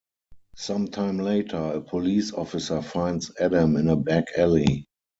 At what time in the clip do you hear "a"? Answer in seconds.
1.57-1.79, 3.87-3.95